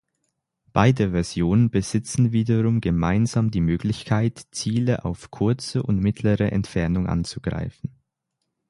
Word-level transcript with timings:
Beide 0.73 1.11
Versionen 1.11 1.69
besitzen 1.69 2.31
wiederum 2.31 2.81
gemeinsam 2.81 3.51
die 3.51 3.61
Möglichkeit, 3.61 4.47
Ziele 4.49 5.05
auf 5.05 5.29
kurze 5.29 5.83
und 5.83 5.99
mittlere 6.01 6.49
Entfernung 6.51 7.05
anzugreifen. 7.05 7.91